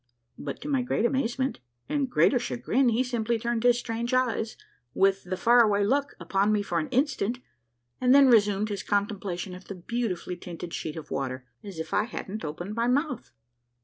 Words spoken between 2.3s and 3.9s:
chagrin he simply turned his